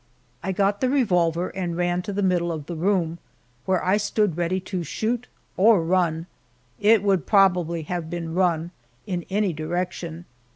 [0.41, 3.19] I got the revolver and ran to the middle of the room,
[3.67, 5.27] where I stood ready to shoot
[5.57, 6.25] or run
[6.79, 8.71] it would probably have been run
[9.05, 10.25] in any direction.